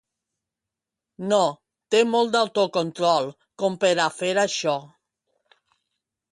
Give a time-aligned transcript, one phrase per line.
[1.33, 1.39] No,
[1.95, 3.31] té molt d'autocontrol,
[3.65, 4.77] com per a fer això.